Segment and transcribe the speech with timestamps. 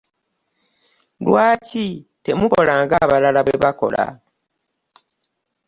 [1.25, 1.87] Lwaki
[2.23, 4.03] temukola nga abalala bwe bakola?